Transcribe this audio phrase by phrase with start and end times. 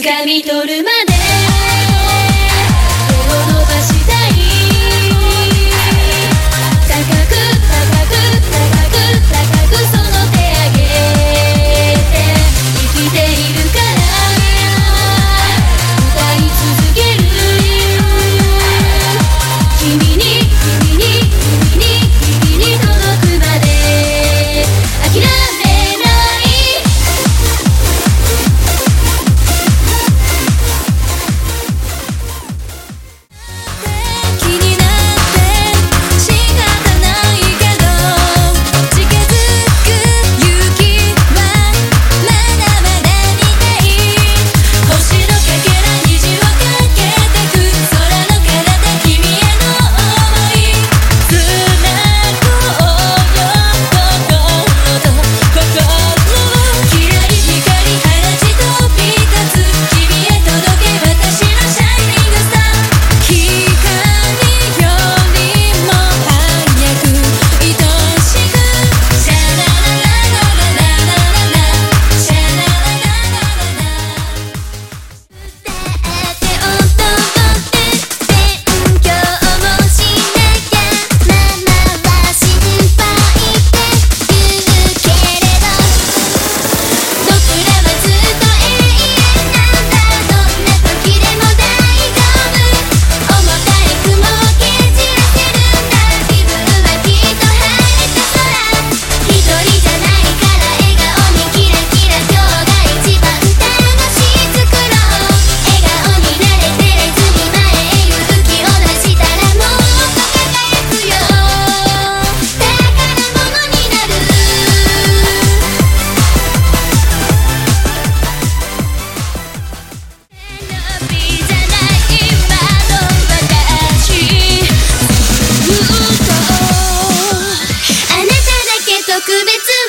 [0.00, 1.21] 掴み取るまで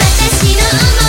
[0.04, 1.03] 私のい